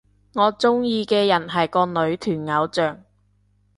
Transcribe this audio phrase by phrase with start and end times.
[0.33, 3.03] 我鍾意嘅人係個女團偶像